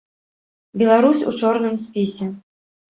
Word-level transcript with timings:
Беларусь 0.83 1.23
у 1.33 1.37
чорным 1.43 1.81
спісе! 1.87 2.33